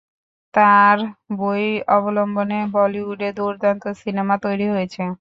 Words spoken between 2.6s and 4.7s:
বলিউডে দুর্দান্ত সিনেমা তৈরি